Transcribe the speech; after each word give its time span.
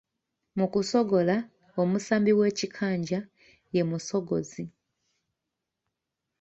Mu 0.57 0.65
kusogola, 0.73 1.35
omusambi 1.81 2.31
w'ekikanja 2.39 3.19
ye 3.75 3.81
musogozi. 3.89 4.63